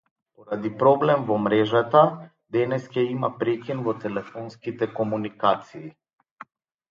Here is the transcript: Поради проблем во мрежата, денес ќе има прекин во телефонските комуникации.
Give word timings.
Поради 0.37 0.69
проблем 0.83 1.25
во 1.25 1.35
мрежата, 1.41 1.99
денес 2.55 2.87
ќе 2.95 3.03
има 3.17 3.29
прекин 3.43 3.83
во 3.89 3.95
телефонските 4.07 4.87
комуникации. 5.01 5.85